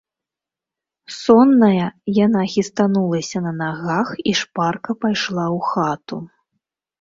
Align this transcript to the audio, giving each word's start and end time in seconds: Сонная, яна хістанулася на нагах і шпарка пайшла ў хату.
Сонная, 1.17 1.87
яна 2.25 2.41
хістанулася 2.53 3.37
на 3.49 3.53
нагах 3.59 4.09
і 4.33 4.35
шпарка 4.41 4.91
пайшла 5.07 5.45
ў 5.55 5.59
хату. 5.69 6.17